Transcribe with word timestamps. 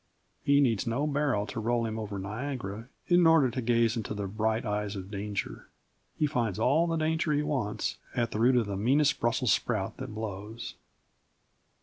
He 0.43 0.61
needs 0.61 0.87
no 0.87 1.05
barrel 1.05 1.45
to 1.45 1.59
roll 1.59 1.85
him 1.85 1.99
over 1.99 2.17
Niagara 2.17 2.87
in 3.05 3.27
order 3.27 3.51
to 3.51 3.61
gaze 3.61 3.95
into 3.95 4.15
"the 4.15 4.25
bright 4.25 4.65
eyes 4.65 4.95
of 4.95 5.11
danger." 5.11 5.67
He 6.17 6.25
finds 6.25 6.57
all 6.57 6.87
the 6.87 6.97
danger 6.97 7.33
he 7.33 7.43
wants 7.43 7.97
at 8.15 8.31
the 8.31 8.39
root 8.39 8.55
of 8.55 8.65
the 8.65 8.75
meanest 8.75 9.19
brussels 9.19 9.53
sprout 9.53 9.97
that 9.97 10.15
blows. 10.15 10.73